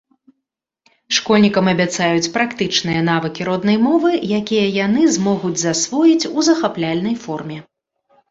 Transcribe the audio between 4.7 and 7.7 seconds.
яны змогуць засвоіць у захапляльнай форме.